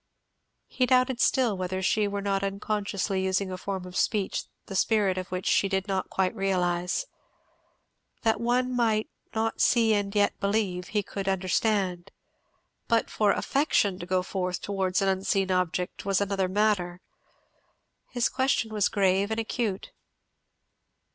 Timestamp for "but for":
12.87-13.31